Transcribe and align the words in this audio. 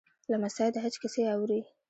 لمسی 0.31 0.67
د 0.73 0.75
حج 0.83 0.95
کیسې 1.01 1.23
اوري. 1.33 1.59